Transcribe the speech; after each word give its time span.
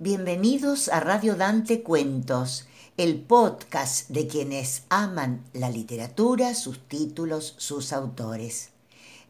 Bienvenidos 0.00 0.88
a 0.90 1.00
Radio 1.00 1.34
Dante 1.34 1.82
Cuentos, 1.82 2.68
el 2.96 3.20
podcast 3.20 4.08
de 4.10 4.28
quienes 4.28 4.84
aman 4.90 5.42
la 5.52 5.70
literatura, 5.70 6.54
sus 6.54 6.78
títulos, 6.86 7.56
sus 7.56 7.92
autores. 7.92 8.70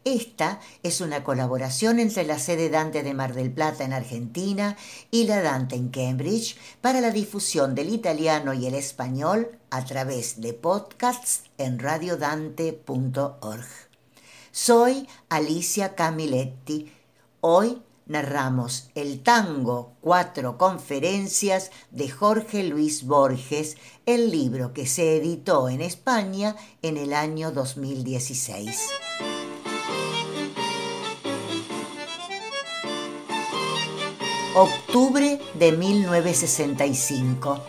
Esta 0.03 0.59
es 0.83 1.01
una 1.01 1.23
colaboración 1.23 1.97
entre 1.99 2.23
la 2.23 2.37
sede 2.37 2.69
Dante 2.69 3.01
de 3.01 3.15
Mar 3.15 3.33
del 3.33 3.51
Plata 3.51 3.83
en 3.83 3.93
Argentina 3.93 4.77
y 5.09 5.23
la 5.23 5.41
Dante 5.41 5.75
en 5.75 5.89
Cambridge 5.89 6.55
para 6.81 7.01
la 7.01 7.09
difusión 7.09 7.73
del 7.73 7.89
italiano 7.89 8.53
y 8.53 8.67
el 8.67 8.75
español 8.75 9.49
a 9.71 9.83
través 9.85 10.39
de 10.39 10.53
podcasts 10.53 11.45
en 11.57 11.79
radiodante.org. 11.79 13.65
Soy 14.51 15.07
Alicia 15.29 15.95
Camiletti. 15.95 16.93
Hoy 17.41 17.81
narramos 18.09 18.89
el 18.95 19.21
tango 19.21 19.93
Cuatro 20.01 20.57
Conferencias 20.57 21.71
de 21.91 22.09
Jorge 22.09 22.63
Luis 22.63 23.05
Borges, 23.05 23.77
el 24.05 24.31
libro 24.31 24.73
que 24.73 24.85
se 24.85 25.15
editó 25.15 25.69
en 25.69 25.79
España 25.79 26.57
en 26.81 26.97
el 26.97 27.13
año 27.13 27.51
2016. 27.51 28.89
Octubre 34.55 35.39
de 35.53 35.71
1965. 35.71 37.63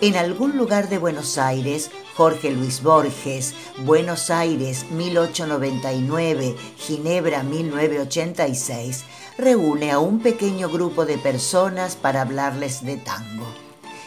En 0.00 0.16
algún 0.16 0.58
lugar 0.58 0.88
de 0.88 0.98
Buenos 0.98 1.38
Aires, 1.38 1.90
Jorge 2.16 2.52
Luis 2.52 2.80
Borges, 2.82 3.54
Buenos 3.78 4.30
Aires 4.30 4.86
1899, 4.90 6.54
Ginebra 6.78 7.42
1986, 7.42 9.04
reúne 9.36 9.90
a 9.90 9.98
un 9.98 10.20
pequeño 10.20 10.68
grupo 10.68 11.06
de 11.06 11.18
personas 11.18 11.96
para 11.96 12.22
hablarles 12.22 12.84
de 12.84 12.98
tango. 12.98 13.46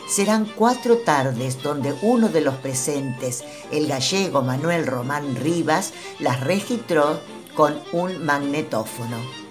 Serán 0.07 0.45
cuatro 0.45 0.99
tardes 0.99 1.61
donde 1.61 1.93
uno 2.01 2.29
de 2.29 2.39
los 2.39 2.55
presentes, 2.55 3.43
el 3.71 3.87
gallego 3.87 4.41
Manuel 4.41 4.87
Román 4.87 5.35
Rivas, 5.35 5.91
las 6.19 6.39
registró 6.39 7.19
con 7.55 7.77
un 7.91 8.23
magnetófono. 8.23 9.46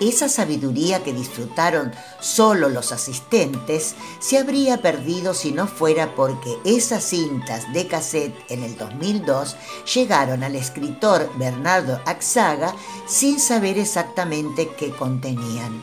Esa 0.00 0.28
sabiduría 0.28 1.04
que 1.04 1.12
disfrutaron 1.12 1.92
solo 2.20 2.68
los 2.68 2.90
asistentes 2.90 3.94
se 4.18 4.38
habría 4.38 4.82
perdido 4.82 5.34
si 5.34 5.52
no 5.52 5.68
fuera 5.68 6.16
porque 6.16 6.58
esas 6.64 7.04
cintas 7.04 7.72
de 7.72 7.86
cassette 7.86 8.34
en 8.48 8.64
el 8.64 8.76
2002 8.76 9.56
llegaron 9.94 10.42
al 10.42 10.56
escritor 10.56 11.30
Bernardo 11.38 12.00
Axaga 12.06 12.74
sin 13.06 13.38
saber 13.38 13.78
exactamente 13.78 14.68
qué 14.76 14.90
contenían. 14.90 15.82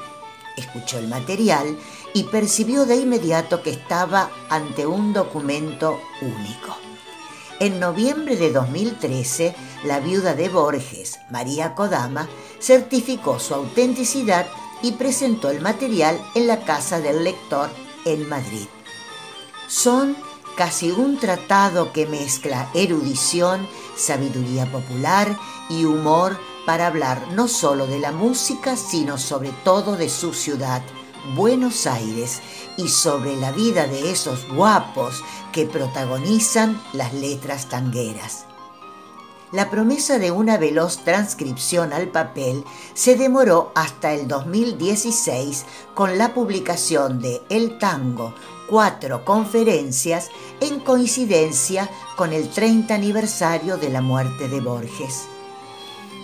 Escuchó 0.58 1.00
el 1.00 1.08
material 1.08 1.78
y 2.14 2.24
percibió 2.24 2.86
de 2.86 2.98
inmediato 2.98 3.64
que 3.64 3.70
estaba 3.70 4.30
ante 4.50 4.86
un 4.86 5.14
documento 5.14 5.98
único. 6.22 6.76
En 7.62 7.80
noviembre 7.80 8.38
de 8.38 8.52
2013, 8.52 9.56
la 9.84 10.00
viuda 10.00 10.34
de 10.34 10.50
Borges, 10.50 11.20
María 11.30 11.76
Kodama, 11.76 12.28
certificó 12.62 13.40
su 13.40 13.54
autenticidad 13.54 14.48
y 14.82 14.94
presentó 14.94 15.50
el 15.50 15.62
material 15.62 16.20
en 16.36 16.48
la 16.48 16.64
Casa 16.64 17.00
del 17.00 17.24
Lector 17.24 17.70
en 18.06 18.28
Madrid. 18.30 18.68
Son 19.68 20.16
casi 20.56 20.92
un 20.92 21.18
tratado 21.18 21.92
que 21.94 22.06
mezcla 22.06 22.70
erudición, 22.74 23.68
sabiduría 23.96 24.72
popular 24.72 25.38
y 25.70 25.86
humor 25.86 26.38
para 26.66 26.88
hablar 26.88 27.32
no 27.34 27.48
solo 27.48 27.88
de 27.88 28.00
la 28.00 28.12
música, 28.12 28.76
sino 28.76 29.18
sobre 29.18 29.52
todo 29.64 29.96
de 29.96 30.10
su 30.10 30.34
ciudad, 30.34 30.82
Buenos 31.36 31.88
Aires, 31.88 32.42
y 32.78 32.88
sobre 32.88 33.36
la 33.36 33.52
vida 33.52 33.88
de 33.88 34.12
esos 34.12 34.48
guapos 34.50 35.24
que 35.52 35.66
protagonizan 35.66 36.82
las 36.94 37.14
letras 37.14 37.70
tangueras. 37.70 38.46
La 39.52 39.70
promesa 39.70 40.18
de 40.18 40.32
una 40.32 40.58
veloz 40.58 41.00
transcripción 41.04 41.92
al 41.92 42.08
papel 42.08 42.64
se 42.94 43.18
demoró 43.18 43.74
hasta 43.76 44.14
el 44.14 44.30
2016 44.30 45.66
con 45.94 46.18
la 46.18 46.34
publicación 46.34 47.20
de 47.20 47.42
El 47.50 47.78
Tango, 47.78 48.34
cuatro 48.70 49.26
conferencias 49.26 50.30
en 50.62 50.80
coincidencia 50.80 51.90
con 52.16 52.32
el 52.32 52.50
30 52.50 52.96
aniversario 52.96 53.76
de 53.76 53.90
la 53.90 54.00
muerte 54.00 54.48
de 54.48 54.62
Borges. 54.62 55.26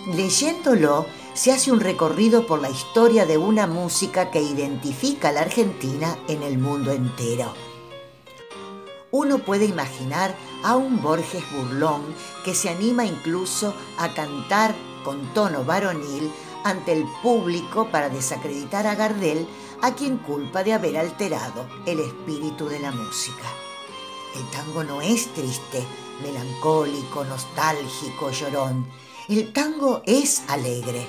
Leyéndolo, 0.06 1.04
se 1.34 1.52
hace 1.52 1.70
un 1.70 1.80
recorrido 1.80 2.46
por 2.46 2.62
la 2.62 2.70
historia 2.70 3.26
de 3.26 3.36
una 3.36 3.66
música 3.66 4.30
que 4.30 4.40
identifica 4.40 5.28
a 5.28 5.32
la 5.32 5.42
Argentina 5.42 6.16
en 6.28 6.42
el 6.42 6.56
mundo 6.56 6.92
entero. 6.92 7.52
Uno 9.10 9.38
puede 9.38 9.66
imaginar 9.66 10.34
a 10.62 10.76
un 10.76 11.02
Borges 11.02 11.44
burlón 11.52 12.02
que 12.44 12.54
se 12.54 12.68
anima 12.68 13.04
incluso 13.04 13.74
a 13.98 14.12
cantar 14.14 14.74
con 15.04 15.32
tono 15.34 15.64
varonil 15.64 16.30
ante 16.64 16.92
el 16.92 17.04
público 17.22 17.88
para 17.90 18.08
desacreditar 18.08 18.86
a 18.86 18.94
Gardel, 18.94 19.46
a 19.80 19.94
quien 19.94 20.18
culpa 20.18 20.64
de 20.64 20.72
haber 20.72 20.98
alterado 20.98 21.66
el 21.86 22.00
espíritu 22.00 22.68
de 22.68 22.80
la 22.80 22.90
música. 22.90 23.44
El 24.34 24.44
tango 24.50 24.84
no 24.84 25.00
es 25.00 25.32
triste, 25.34 25.86
melancólico, 26.22 27.24
nostálgico, 27.24 28.30
llorón. 28.30 28.86
El 29.28 29.52
tango 29.52 30.02
es 30.04 30.42
alegre. 30.48 31.06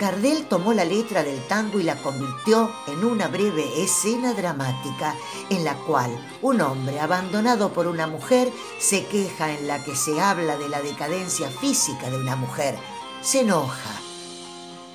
Gardel 0.00 0.46
tomó 0.46 0.72
la 0.72 0.86
letra 0.86 1.22
del 1.22 1.46
tango 1.46 1.78
y 1.78 1.82
la 1.82 1.96
convirtió 1.96 2.70
en 2.86 3.04
una 3.04 3.28
breve 3.28 3.82
escena 3.82 4.32
dramática 4.32 5.14
en 5.50 5.62
la 5.62 5.74
cual 5.74 6.10
un 6.40 6.62
hombre 6.62 6.98
abandonado 6.98 7.74
por 7.74 7.86
una 7.86 8.06
mujer 8.06 8.50
se 8.78 9.04
queja 9.04 9.52
en 9.52 9.68
la 9.68 9.84
que 9.84 9.94
se 9.94 10.18
habla 10.18 10.56
de 10.56 10.70
la 10.70 10.80
decadencia 10.80 11.50
física 11.50 12.08
de 12.08 12.16
una 12.16 12.34
mujer. 12.34 12.78
Se 13.20 13.40
enoja. 13.40 14.00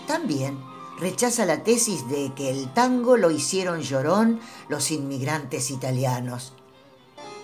También 0.07 0.57
rechaza 0.99 1.45
la 1.45 1.63
tesis 1.63 2.09
de 2.09 2.33
que 2.33 2.49
el 2.49 2.73
tango 2.73 3.15
lo 3.15 3.29
hicieron 3.29 3.81
llorón 3.81 4.39
los 4.69 4.89
inmigrantes 4.89 5.69
italianos. 5.69 6.53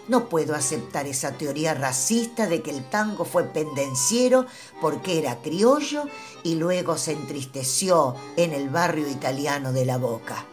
No 0.07 0.29
puedo 0.29 0.55
aceptar 0.55 1.05
esa 1.07 1.33
teoría 1.33 1.73
racista 1.73 2.47
de 2.47 2.61
que 2.61 2.71
el 2.71 2.89
tango 2.89 3.23
fue 3.23 3.43
pendenciero 3.45 4.45
porque 4.81 5.19
era 5.19 5.41
criollo 5.41 6.05
y 6.43 6.55
luego 6.55 6.97
se 6.97 7.11
entristeció 7.13 8.15
en 8.35 8.53
el 8.53 8.69
barrio 8.69 9.07
italiano 9.07 9.71
de 9.71 9.85
la 9.85 9.97
Boca. 9.97 10.45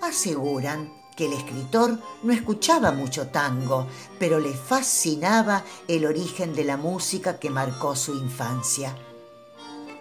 Aseguran 0.00 0.92
que 1.16 1.26
el 1.26 1.32
escritor 1.32 1.98
no 2.22 2.32
escuchaba 2.32 2.92
mucho 2.92 3.28
tango, 3.28 3.86
pero 4.18 4.38
le 4.38 4.52
fascinaba 4.52 5.64
el 5.88 6.06
origen 6.06 6.54
de 6.54 6.64
la 6.64 6.76
música 6.76 7.38
que 7.38 7.50
marcó 7.50 7.94
su 7.94 8.14
infancia. 8.14 8.96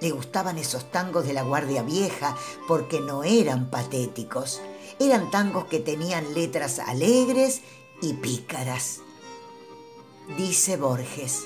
Le 0.02 0.12
gustaban 0.12 0.58
esos 0.58 0.92
tangos 0.92 1.26
de 1.26 1.34
la 1.34 1.44
Guardia 1.44 1.82
Vieja 1.82 2.36
porque 2.68 3.00
no 3.00 3.24
eran 3.24 3.70
patéticos, 3.70 4.62
eran 5.00 5.32
tangos 5.32 5.66
que 5.66 5.80
tenían 5.80 6.34
letras 6.34 6.80
alegres 6.80 7.62
y 8.04 8.14
pícaras. 8.14 9.00
Dice 10.38 10.76
Borges, 10.76 11.46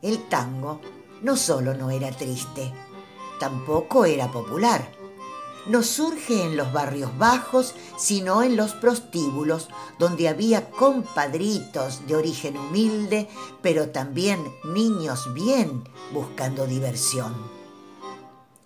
el 0.00 0.28
tango 0.28 0.80
no 1.22 1.36
solo 1.36 1.74
no 1.74 1.90
era 1.90 2.12
triste, 2.12 2.72
tampoco 3.40 4.04
era 4.04 4.30
popular. 4.30 4.92
No 5.66 5.82
surge 5.82 6.44
en 6.44 6.56
los 6.56 6.72
barrios 6.72 7.18
bajos, 7.18 7.74
sino 7.96 8.42
en 8.44 8.56
los 8.56 8.72
prostíbulos, 8.74 9.68
donde 9.98 10.28
había 10.28 10.70
compadritos 10.70 12.06
de 12.06 12.14
origen 12.16 12.56
humilde, 12.56 13.28
pero 13.60 13.90
también 13.90 14.42
niños 14.64 15.34
bien 15.34 15.82
buscando 16.12 16.66
diversión. 16.66 17.34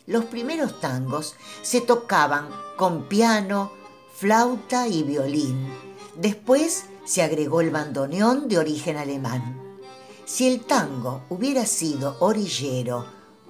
Los 0.06 0.26
primeros 0.26 0.80
tangos 0.80 1.34
se 1.62 1.80
tocaban 1.80 2.48
con 2.76 3.04
piano, 3.04 3.72
flauta 4.14 4.86
y 4.86 5.02
violín. 5.02 5.72
Después 6.16 6.84
se 7.04 7.22
agregó 7.22 7.60
el 7.60 7.70
bandoneón 7.70 8.48
de 8.48 8.58
origen 8.58 8.96
alemán. 8.96 9.60
Si 10.24 10.46
el 10.46 10.64
tango 10.64 11.22
hubiera 11.28 11.66
sido 11.66 12.16
orillero, 12.20 13.06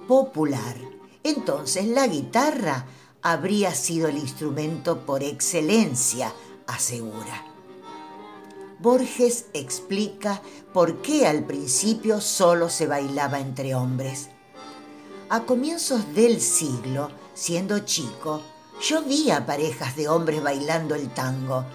popular, 0.07 0.75
entonces 1.23 1.87
la 1.87 2.07
guitarra 2.07 2.85
habría 3.21 3.73
sido 3.73 4.09
el 4.09 4.17
instrumento 4.17 5.05
por 5.05 5.23
excelencia, 5.23 6.33
asegura. 6.67 7.45
Borges 8.79 9.45
explica 9.53 10.41
por 10.73 11.01
qué 11.01 11.25
al 11.25 11.45
principio 11.45 12.19
solo 12.19 12.69
se 12.69 12.85
bailaba 12.85 13.39
entre 13.39 13.75
hombres. 13.75 14.29
A 15.29 15.43
comienzos 15.43 16.13
del 16.13 16.41
siglo, 16.41 17.09
siendo 17.33 17.79
chico, 17.79 18.41
yo 18.81 19.03
vi 19.03 19.31
a 19.31 19.45
parejas 19.45 19.95
de 19.95 20.09
hombres 20.09 20.43
bailando 20.43 20.95
el 20.95 21.13
tango 21.13 21.65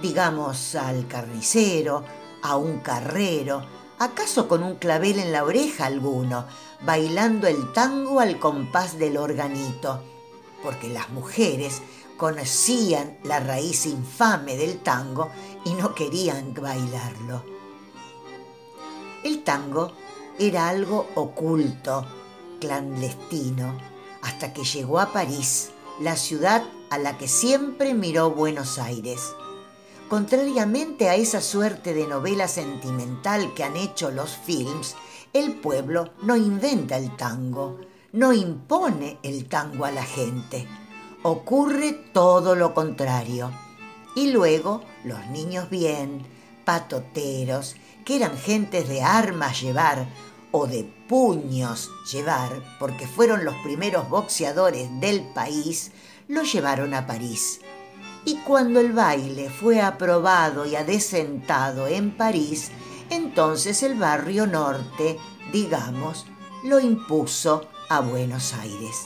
digamos 0.00 0.74
al 0.74 1.06
carnicero, 1.06 2.04
a 2.42 2.56
un 2.56 2.78
carrero, 2.80 3.66
acaso 3.98 4.48
con 4.48 4.62
un 4.62 4.76
clavel 4.76 5.18
en 5.18 5.32
la 5.32 5.44
oreja 5.44 5.86
alguno, 5.86 6.46
bailando 6.82 7.46
el 7.46 7.72
tango 7.72 8.20
al 8.20 8.38
compás 8.38 8.98
del 8.98 9.16
organito, 9.16 10.02
porque 10.62 10.88
las 10.88 11.10
mujeres, 11.10 11.82
conocían 12.16 13.18
la 13.24 13.40
raíz 13.40 13.86
infame 13.86 14.56
del 14.56 14.78
tango 14.78 15.30
y 15.64 15.74
no 15.74 15.94
querían 15.94 16.54
bailarlo. 16.54 17.44
El 19.24 19.42
tango 19.42 19.92
era 20.38 20.68
algo 20.68 21.08
oculto, 21.14 22.06
clandestino, 22.60 23.76
hasta 24.22 24.52
que 24.52 24.64
llegó 24.64 25.00
a 25.00 25.12
París, 25.12 25.70
la 26.00 26.16
ciudad 26.16 26.64
a 26.90 26.98
la 26.98 27.18
que 27.18 27.28
siempre 27.28 27.94
miró 27.94 28.30
Buenos 28.30 28.78
Aires. 28.78 29.34
Contrariamente 30.08 31.08
a 31.08 31.14
esa 31.14 31.40
suerte 31.40 31.94
de 31.94 32.06
novela 32.06 32.46
sentimental 32.46 33.54
que 33.54 33.64
han 33.64 33.76
hecho 33.76 34.10
los 34.10 34.36
films, 34.36 34.96
el 35.32 35.54
pueblo 35.54 36.10
no 36.22 36.36
inventa 36.36 36.96
el 36.98 37.16
tango, 37.16 37.80
no 38.12 38.32
impone 38.32 39.18
el 39.22 39.48
tango 39.48 39.86
a 39.86 39.90
la 39.90 40.04
gente. 40.04 40.68
Ocurre 41.22 41.92
todo 42.12 42.54
lo 42.54 42.74
contrario. 42.74 43.50
Y 44.14 44.30
luego 44.30 44.84
los 45.04 45.26
niños 45.28 45.70
bien, 45.70 46.24
patoteros, 46.64 47.74
que 48.04 48.16
eran 48.16 48.36
gentes 48.36 48.86
de 48.88 49.02
armas 49.02 49.60
llevar 49.60 50.06
o 50.52 50.66
de 50.66 50.84
puños 51.08 51.90
llevar, 52.12 52.62
porque 52.78 53.08
fueron 53.08 53.44
los 53.44 53.54
primeros 53.64 54.08
boxeadores 54.10 54.88
del 55.00 55.22
país, 55.32 55.90
lo 56.28 56.42
llevaron 56.42 56.94
a 56.94 57.06
París. 57.06 57.60
Y 58.24 58.36
cuando 58.38 58.80
el 58.80 58.92
baile 58.92 59.50
fue 59.50 59.80
aprobado 59.80 60.64
y 60.64 60.76
adesentado 60.76 61.86
en 61.86 62.16
París, 62.16 62.70
entonces 63.10 63.82
el 63.82 63.98
barrio 63.98 64.46
norte, 64.46 65.18
digamos, 65.52 66.26
lo 66.64 66.80
impuso 66.80 67.68
a 67.88 68.00
Buenos 68.00 68.54
Aires. 68.54 69.04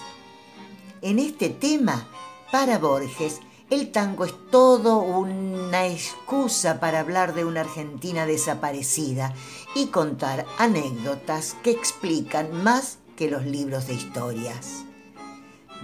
En 1.02 1.18
este 1.18 1.48
tema, 1.48 2.08
para 2.52 2.78
Borges, 2.78 3.40
el 3.70 3.92
tango 3.92 4.24
es 4.24 4.34
todo 4.50 4.98
una 4.98 5.86
excusa 5.86 6.80
para 6.80 7.00
hablar 7.00 7.34
de 7.34 7.44
una 7.44 7.60
Argentina 7.60 8.24
desaparecida 8.24 9.34
y 9.74 9.88
contar 9.88 10.46
anécdotas 10.58 11.54
que 11.62 11.70
explican 11.70 12.62
más 12.62 12.98
que 13.16 13.28
los 13.28 13.44
libros 13.44 13.86
de 13.86 13.94
historias. 13.94 14.84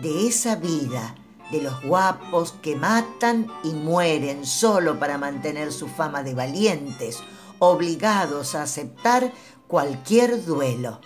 De 0.01 0.27
esa 0.27 0.57
vida, 0.57 1.15
de 1.51 1.63
los 1.63 1.83
guapos 1.83 2.53
que 2.63 2.77
matan 2.77 3.49
y 3.63 3.71
mueren 3.71 4.47
solo 4.47 4.99
para 4.99 5.19
mantener 5.19 5.73
su 5.73 5.89
fama 5.89 6.23
de 6.23 6.35
valientes, 6.35 7.19
obligados 7.59 8.55
a 8.55 8.63
aceptar 8.63 9.33
cualquier 9.67 10.45
duelo, 10.45 11.01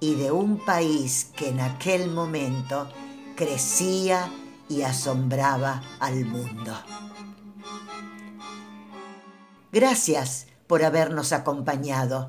y 0.00 0.14
de 0.14 0.30
un 0.30 0.64
país 0.64 1.30
que 1.36 1.48
en 1.48 1.60
aquel 1.60 2.10
momento 2.10 2.88
crecía 3.34 4.30
y 4.68 4.82
asombraba 4.82 5.82
al 6.00 6.24
mundo. 6.24 6.72
Gracias 9.72 10.46
por 10.66 10.84
habernos 10.84 11.32
acompañado. 11.32 12.28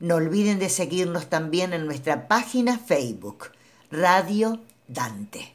No 0.00 0.16
olviden 0.16 0.58
de 0.58 0.68
seguirnos 0.68 1.30
también 1.30 1.72
en 1.72 1.86
nuestra 1.86 2.26
página 2.26 2.78
Facebook, 2.78 3.52
Radio 3.90 4.60
Dante. 4.88 5.53